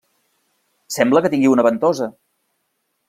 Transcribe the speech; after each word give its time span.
Sembla 0.95 1.23
que 1.25 1.31
tingui 1.35 1.51
una 1.53 1.67
ventosa! 1.71 2.09